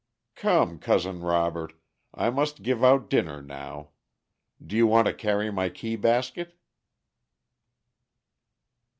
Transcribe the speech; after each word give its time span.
"Come, 0.33 0.79
Cousin 0.79 1.19
Robert, 1.21 1.73
I 2.11 2.31
must 2.31 2.63
give 2.63 2.83
out 2.83 3.07
dinner 3.07 3.39
now. 3.39 3.91
Do 4.59 4.75
you 4.75 4.87
want 4.87 5.05
to 5.05 5.13
carry 5.13 5.51
my 5.51 5.69
key 5.69 5.95
basket?" 5.95 6.57